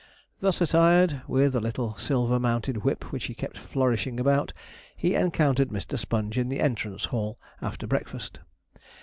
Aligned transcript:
Thus 0.39 0.61
attired, 0.61 1.21
with 1.27 1.53
a 1.55 1.59
little 1.59 1.95
silver 1.95 2.39
mounted 2.39 2.77
whip 2.77 3.11
which 3.13 3.25
he 3.25 3.35
kept 3.35 3.55
flourishing 3.59 4.19
about, 4.19 4.51
he 4.95 5.13
encountered 5.13 5.69
Mr. 5.69 5.95
Sponge 5.95 6.39
in 6.39 6.49
the 6.49 6.59
entrance 6.59 7.05
hall, 7.05 7.37
after 7.61 7.85
breakfast. 7.85 8.39